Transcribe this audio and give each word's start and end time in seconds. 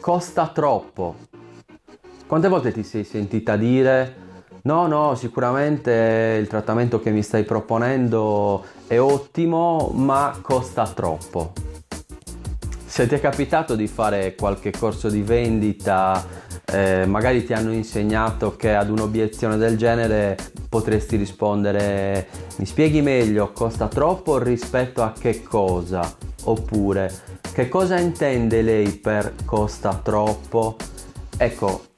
costa 0.00 0.48
troppo. 0.48 1.14
Quante 2.26 2.48
volte 2.48 2.72
ti 2.72 2.82
sei 2.82 3.04
sentita 3.04 3.56
dire 3.56 4.16
no, 4.62 4.86
no, 4.86 5.14
sicuramente 5.14 6.38
il 6.40 6.48
trattamento 6.48 7.00
che 7.00 7.10
mi 7.10 7.22
stai 7.22 7.44
proponendo 7.44 8.64
è 8.86 8.98
ottimo, 8.98 9.90
ma 9.94 10.38
costa 10.40 10.86
troppo. 10.86 11.52
Se 12.84 13.06
ti 13.06 13.14
è 13.14 13.20
capitato 13.20 13.76
di 13.76 13.86
fare 13.86 14.34
qualche 14.34 14.72
corso 14.72 15.08
di 15.08 15.22
vendita, 15.22 16.24
eh, 16.64 17.04
magari 17.06 17.44
ti 17.44 17.52
hanno 17.52 17.72
insegnato 17.72 18.56
che 18.56 18.74
ad 18.74 18.90
un'obiezione 18.90 19.56
del 19.56 19.76
genere 19.76 20.36
potresti 20.68 21.16
rispondere 21.16 22.26
mi 22.56 22.66
spieghi 22.66 23.00
meglio, 23.02 23.52
costa 23.52 23.88
troppo 23.88 24.38
rispetto 24.38 25.02
a 25.02 25.12
che 25.18 25.42
cosa? 25.42 26.00
Oppure 26.44 27.39
che 27.60 27.68
cosa 27.68 27.98
intende 27.98 28.62
lei 28.62 28.88
per 28.92 29.34
costa 29.44 30.00
troppo? 30.02 30.76
Ecco, 31.36 31.88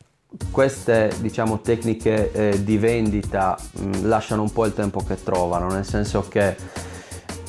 queste 0.50 1.12
diciamo 1.20 1.60
tecniche 1.60 2.32
eh, 2.32 2.64
di 2.64 2.78
vendita 2.78 3.56
mh, 3.70 3.84
mm, 3.84 4.06
lasciano 4.08 4.42
un 4.42 4.50
po' 4.50 4.66
il 4.66 4.74
tempo 4.74 5.04
che 5.04 5.22
trovano, 5.22 5.68
nel 5.68 5.84
senso 5.84 6.26
che 6.26 6.56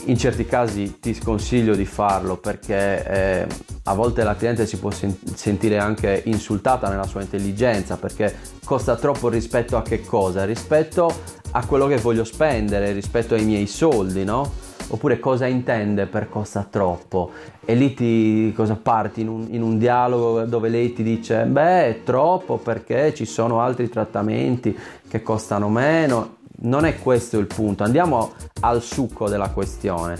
in 0.05 0.15
certi 0.15 0.45
casi 0.45 0.99
ti 0.99 1.15
sconsiglio 1.15 1.73
di 1.75 1.85
farlo 1.85 2.37
perché 2.37 3.07
eh, 3.07 3.47
a 3.85 3.93
volte 3.95 4.23
la 4.23 4.35
cliente 4.35 4.67
si 4.67 4.77
può 4.77 4.91
sen- 4.91 5.17
sentire 5.33 5.79
anche 5.79 6.21
insultata 6.25 6.89
nella 6.89 7.07
sua 7.07 7.21
intelligenza 7.21 7.97
perché 7.97 8.35
costa 8.63 8.95
troppo 8.95 9.27
rispetto 9.27 9.75
a 9.75 9.81
che 9.81 10.05
cosa? 10.05 10.45
Rispetto 10.45 11.11
a 11.49 11.65
quello 11.65 11.87
che 11.87 11.97
voglio 11.97 12.25
spendere, 12.25 12.91
rispetto 12.91 13.33
ai 13.33 13.43
miei 13.43 13.65
soldi, 13.65 14.23
no? 14.23 14.62
Oppure 14.87 15.19
cosa 15.19 15.47
intende 15.47 16.05
per 16.05 16.29
costa 16.29 16.67
troppo? 16.69 17.31
E 17.65 17.75
lì 17.75 17.93
ti 17.93 18.53
cosa 18.55 18.75
parti 18.75 19.21
in 19.21 19.27
un, 19.27 19.47
in 19.49 19.61
un 19.61 19.77
dialogo 19.77 20.43
dove 20.43 20.69
lei 20.69 20.93
ti 20.93 21.03
dice 21.03 21.45
beh 21.45 21.85
è 21.85 22.03
troppo 22.03 22.57
perché 22.57 23.13
ci 23.13 23.25
sono 23.25 23.61
altri 23.61 23.89
trattamenti 23.89 24.77
che 25.07 25.21
costano 25.23 25.69
meno 25.69 26.41
non 26.63 26.85
è 26.85 26.99
questo 26.99 27.39
il 27.39 27.47
punto, 27.47 27.83
andiamo 27.83 28.33
al 28.61 28.81
succo 28.81 29.27
della 29.27 29.49
questione. 29.49 30.17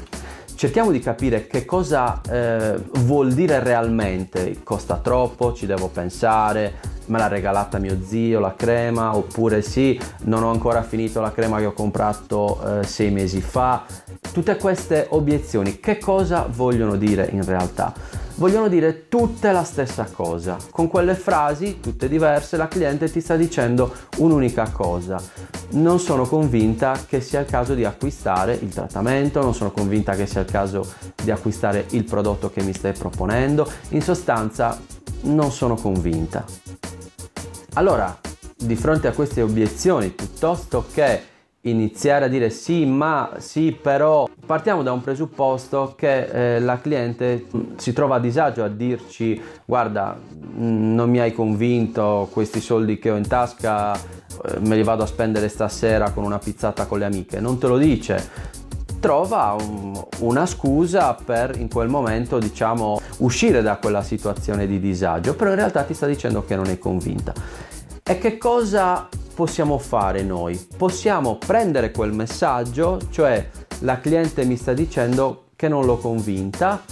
Cerchiamo 0.56 0.92
di 0.92 1.00
capire 1.00 1.48
che 1.48 1.66
cosa 1.66 2.22
eh, 2.30 2.76
vuol 3.00 3.34
dire 3.34 3.60
realmente, 3.60 4.62
costa 4.64 4.98
troppo, 4.98 5.54
ci 5.54 5.66
devo 5.66 5.88
pensare, 5.88 6.76
me 7.08 7.18
l'ha 7.18 7.28
regalata 7.28 7.80
mio 7.80 7.98
zio 8.04 8.40
la 8.40 8.54
crema, 8.56 9.16
oppure 9.16 9.62
sì, 9.62 10.00
non 10.24 10.44
ho 10.44 10.52
ancora 10.52 10.84
finito 10.84 11.22
la 11.22 11.32
crema 11.32 11.60
che 11.60 11.66
ho 11.66 11.74
comprato 11.74 12.80
eh, 12.80 12.84
sei 12.86 13.12
mesi 13.12 13.42
fa. 13.42 13.84
Tutte 14.34 14.58
queste 14.58 15.06
obiezioni 15.10 15.80
che 15.80 16.00
cosa 16.00 16.48
vogliono 16.50 16.96
dire 16.96 17.30
in 17.32 17.46
realtà? 17.46 17.94
vogliono 18.36 18.68
dire 18.68 19.08
tutte 19.10 19.52
la 19.52 19.64
stessa 19.64 20.08
cosa. 20.12 20.58
Con 20.72 20.88
quelle 20.88 21.16
frasi, 21.16 21.80
tutte 21.80 22.08
diverse, 22.08 22.58
la 22.58 22.68
cliente 22.68 23.12
ti 23.12 23.22
sta 23.22 23.36
dicendo 23.36 23.94
un'unica 24.18 24.70
cosa. 24.70 25.22
Non 25.72 26.00
sono 26.00 26.26
convinta 26.26 26.98
che 27.08 27.22
sia 27.22 27.42
il 27.42 27.46
caso 27.46 27.74
di 27.74 27.86
acquistare 27.86 28.54
il 28.54 28.70
trattamento, 28.70 29.42
non 29.42 29.54
sono 29.54 29.72
convinta 29.72 30.14
che 30.14 30.26
sia 30.26 30.42
il 30.42 30.50
caso 30.50 30.94
di 31.22 31.32
acquistare 31.32 31.86
il 31.92 32.04
prodotto 32.04 32.50
che 32.50 32.64
mi 32.64 32.74
stai 32.74 32.94
proponendo. 32.94 33.70
In 33.90 34.02
sostanza, 34.02 34.80
non 35.22 35.52
sono 35.52 35.76
convinta. 35.76 36.44
Allora, 37.74 38.20
di 38.56 38.76
fronte 38.76 39.08
a 39.08 39.14
queste 39.14 39.42
obiezioni, 39.42 40.10
piuttosto 40.10 40.86
che 40.92 41.32
iniziare 41.66 42.26
a 42.26 42.28
dire 42.28 42.50
sì, 42.50 42.86
ma 42.86 43.36
sì, 43.38 43.78
però 43.80 44.28
partiamo 44.46 44.84
da 44.84 44.92
un 44.92 45.02
presupposto 45.02 45.94
che 45.96 46.56
eh, 46.56 46.60
la 46.60 46.80
cliente 46.80 47.46
si 47.78 47.94
trova 47.94 48.16
a 48.16 48.20
disagio 48.20 48.64
a 48.64 48.68
dirci 48.68 49.40
guarda, 49.66 50.20
non 50.56 51.10
mi 51.10 51.20
hai 51.20 51.34
convinto, 51.34 52.28
questi 52.32 52.60
soldi 52.60 53.00
che 53.00 53.12
ho 53.12 53.16
in 53.16 53.28
tasca 53.28 53.94
eh, 53.96 54.60
me 54.60 54.76
li 54.76 54.84
vado 54.84 55.04
a 55.04 55.06
spendere 55.06 55.48
stasera 55.48 56.12
con 56.12 56.24
una 56.24 56.40
pizzata 56.40 56.86
con 56.86 57.00
le 57.00 57.06
amiche, 57.06 57.40
non 57.40 57.58
te 57.58 57.68
lo 57.68 57.78
dice. 57.78 58.52
Trova 59.00 59.56
un, 59.60 60.02
una 60.20 60.46
scusa 60.46 61.14
per 61.14 61.58
in 61.58 61.70
quel 61.70 61.90
momento, 61.90 62.40
diciamo, 62.40 63.00
uscire 63.18 63.62
da 63.62 63.76
quella 63.76 64.02
situazione 64.02 64.66
di 64.66 64.80
disagio, 64.80 65.36
però 65.36 65.50
in 65.50 65.58
realtà 65.58 65.84
ti 65.84 65.94
sta 65.94 66.08
dicendo 66.08 66.46
che 66.46 66.56
non 66.56 66.68
è 66.68 66.78
convinta. 66.78 67.34
E 68.02 68.18
che 68.18 68.38
cosa 68.38 69.08
possiamo 69.34 69.78
fare 69.78 70.24
noi? 70.24 70.68
Possiamo 70.78 71.38
prendere 71.38 71.92
quel 71.92 72.14
messaggio, 72.14 73.00
cioè 73.10 73.50
la 73.80 74.00
cliente 74.00 74.46
mi 74.46 74.56
sta 74.56 74.74
dicendo 74.74 75.46
che 75.56 75.68
non 75.68 75.86
l'ho 75.86 75.98
convinta 75.98 76.84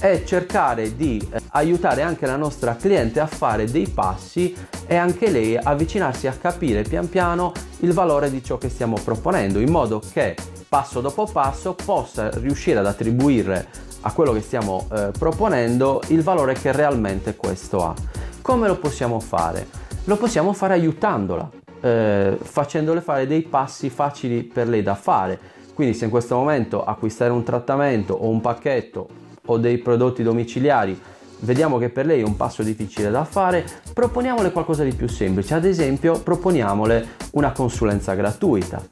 e 0.00 0.24
cercare 0.24 0.94
di 0.94 1.26
eh, 1.32 1.40
aiutare 1.50 2.02
anche 2.02 2.26
la 2.26 2.36
nostra 2.36 2.76
cliente 2.76 3.20
a 3.20 3.26
fare 3.26 3.64
dei 3.64 3.88
passi 3.88 4.54
e 4.86 4.94
anche 4.94 5.30
lei 5.30 5.56
avvicinarsi 5.56 6.28
a 6.28 6.32
capire 6.32 6.82
pian 6.82 7.08
piano 7.08 7.52
il 7.80 7.92
valore 7.92 8.30
di 8.30 8.42
ciò 8.42 8.58
che 8.58 8.68
stiamo 8.68 8.96
proponendo 9.02 9.58
in 9.58 9.70
modo 9.70 10.00
che 10.12 10.36
passo 10.68 11.00
dopo 11.00 11.26
passo 11.26 11.74
possa 11.74 12.30
riuscire 12.34 12.78
ad 12.78 12.86
attribuire 12.86 13.66
a 14.02 14.12
quello 14.12 14.32
che 14.32 14.40
stiamo 14.40 14.86
eh, 14.92 15.10
proponendo 15.18 16.02
il 16.08 16.22
valore 16.22 16.54
che 16.54 16.70
realmente 16.70 17.34
questo 17.34 17.84
ha. 17.84 17.94
Come 18.40 18.68
lo 18.68 18.78
possiamo 18.78 19.18
fare? 19.18 19.66
Lo 20.04 20.16
possiamo 20.16 20.52
fare 20.52 20.74
aiutandola, 20.74 21.50
eh, 21.80 22.36
facendole 22.40 23.00
fare 23.00 23.26
dei 23.26 23.42
passi 23.42 23.90
facili 23.90 24.42
per 24.42 24.68
lei 24.68 24.82
da 24.82 24.94
fare. 24.94 25.38
Quindi 25.74 25.94
se 25.94 26.06
in 26.06 26.10
questo 26.10 26.34
momento 26.34 26.84
acquistare 26.84 27.30
un 27.30 27.44
trattamento 27.44 28.14
o 28.14 28.28
un 28.28 28.40
pacchetto 28.40 29.08
o 29.46 29.58
dei 29.58 29.78
prodotti 29.78 30.22
domiciliari 30.22 31.00
vediamo 31.40 31.78
che 31.78 31.88
per 31.88 32.06
lei 32.06 32.20
è 32.20 32.24
un 32.24 32.36
passo 32.36 32.62
difficile 32.62 33.10
da 33.10 33.24
fare, 33.24 33.64
proponiamole 33.92 34.50
qualcosa 34.50 34.82
di 34.82 34.92
più 34.92 35.08
semplice. 35.08 35.54
Ad 35.54 35.64
esempio, 35.64 36.18
proponiamole 36.18 37.06
una 37.32 37.52
consulenza 37.52 38.14
gratuita. 38.14 38.82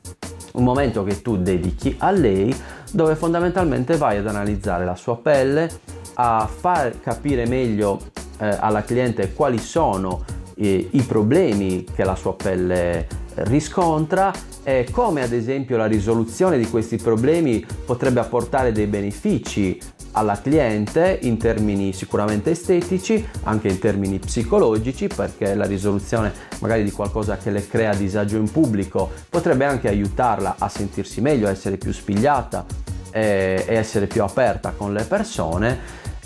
Un 0.52 0.64
momento 0.64 1.02
che 1.02 1.22
tu 1.22 1.36
dedichi 1.36 1.96
a 1.98 2.10
lei 2.10 2.54
dove 2.92 3.14
fondamentalmente 3.14 3.96
vai 3.96 4.18
ad 4.18 4.26
analizzare 4.26 4.84
la 4.84 4.94
sua 4.94 5.16
pelle, 5.18 5.68
a 6.14 6.48
far 6.50 7.00
capire 7.00 7.46
meglio 7.46 8.00
eh, 8.38 8.56
alla 8.58 8.82
cliente 8.82 9.34
quali 9.34 9.58
sono 9.58 10.24
eh, 10.56 10.88
i 10.90 11.02
problemi 11.02 11.84
che 11.84 12.04
la 12.04 12.14
sua 12.16 12.34
pelle 12.34 13.06
riscontra 13.36 14.32
e 14.62 14.88
come 14.90 15.22
ad 15.22 15.32
esempio 15.32 15.76
la 15.76 15.86
risoluzione 15.86 16.58
di 16.58 16.68
questi 16.68 16.96
problemi 16.96 17.64
potrebbe 17.84 18.20
apportare 18.20 18.72
dei 18.72 18.86
benefici 18.86 19.78
alla 20.12 20.40
cliente 20.40 21.18
in 21.22 21.36
termini 21.36 21.92
sicuramente 21.92 22.52
estetici, 22.52 23.24
anche 23.42 23.68
in 23.68 23.78
termini 23.78 24.18
psicologici, 24.18 25.08
perché 25.08 25.54
la 25.54 25.66
risoluzione 25.66 26.32
magari 26.60 26.84
di 26.84 26.90
qualcosa 26.90 27.36
che 27.36 27.50
le 27.50 27.66
crea 27.66 27.94
disagio 27.94 28.38
in 28.38 28.50
pubblico 28.50 29.10
potrebbe 29.28 29.66
anche 29.66 29.88
aiutarla 29.88 30.56
a 30.58 30.68
sentirsi 30.70 31.20
meglio, 31.20 31.48
a 31.48 31.50
essere 31.50 31.76
più 31.76 31.92
spigliata 31.92 32.64
e, 33.10 33.64
e 33.66 33.74
essere 33.74 34.06
più 34.06 34.22
aperta 34.22 34.72
con 34.74 34.94
le 34.94 35.04
persone. 35.04 35.78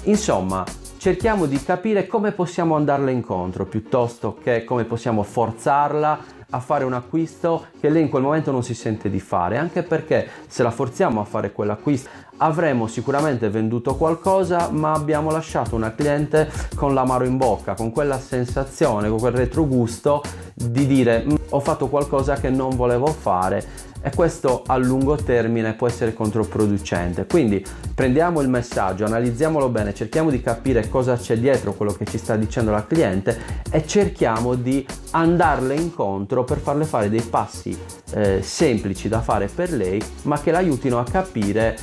Insomma, 0.04 0.64
cerchiamo 1.00 1.46
di 1.46 1.56
capire 1.62 2.06
come 2.06 2.32
possiamo 2.32 2.76
andarle 2.76 3.10
incontro 3.10 3.64
piuttosto 3.64 4.36
che 4.36 4.64
come 4.64 4.84
possiamo 4.84 5.22
forzarla 5.22 6.24
a 6.50 6.60
fare 6.60 6.84
un 6.84 6.92
acquisto 6.92 7.68
che 7.80 7.88
lei 7.88 8.02
in 8.02 8.10
quel 8.10 8.22
momento 8.22 8.50
non 8.50 8.62
si 8.62 8.74
sente 8.74 9.08
di 9.08 9.18
fare, 9.18 9.56
anche 9.56 9.82
perché 9.82 10.28
se 10.46 10.62
la 10.62 10.70
forziamo 10.70 11.18
a 11.18 11.24
fare 11.24 11.52
quell'acquisto 11.52 12.10
avremo 12.42 12.86
sicuramente 12.86 13.48
venduto 13.50 13.96
qualcosa, 13.96 14.70
ma 14.70 14.92
abbiamo 14.92 15.30
lasciato 15.30 15.74
una 15.74 15.94
cliente 15.94 16.50
con 16.74 16.94
l'amaro 16.94 17.24
in 17.24 17.36
bocca, 17.36 17.74
con 17.74 17.90
quella 17.90 18.18
sensazione, 18.18 19.08
con 19.08 19.18
quel 19.18 19.32
retrogusto 19.32 20.22
di 20.54 20.86
dire 20.86 21.24
mm, 21.24 21.34
ho 21.50 21.60
fatto 21.60 21.88
qualcosa 21.88 22.34
che 22.34 22.50
non 22.50 22.76
volevo 22.76 23.06
fare 23.06 23.88
e 24.02 24.10
questo 24.14 24.62
a 24.66 24.76
lungo 24.76 25.16
termine 25.16 25.74
può 25.74 25.86
essere 25.86 26.14
controproducente. 26.14 27.26
Quindi 27.26 27.64
prendiamo 27.94 28.40
il 28.40 28.48
messaggio, 28.48 29.04
analizziamolo 29.04 29.68
bene, 29.68 29.94
cerchiamo 29.94 30.30
di 30.30 30.40
capire 30.40 30.88
cosa 30.88 31.16
c'è 31.16 31.36
dietro 31.36 31.74
quello 31.74 31.92
che 31.92 32.06
ci 32.06 32.18
sta 32.18 32.36
dicendo 32.36 32.70
la 32.70 32.86
cliente 32.86 33.38
e 33.70 33.86
cerchiamo 33.86 34.54
di 34.54 34.86
andarle 35.10 35.74
incontro 35.74 36.44
per 36.44 36.58
farle 36.58 36.84
fare 36.84 37.10
dei 37.10 37.20
passi 37.20 37.76
eh, 38.12 38.40
semplici 38.42 39.08
da 39.08 39.20
fare 39.20 39.46
per 39.46 39.72
lei, 39.72 40.00
ma 40.22 40.40
che 40.40 40.50
l'aiutino 40.50 40.98
a 40.98 41.04
capire 41.04 41.76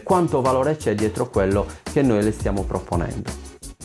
quanto 0.00 0.40
valore 0.40 0.76
c'è 0.76 0.94
dietro 0.94 1.28
quello 1.28 1.66
che 1.92 2.02
noi 2.02 2.22
le 2.22 2.32
stiamo 2.32 2.64
proponendo. 2.64 3.51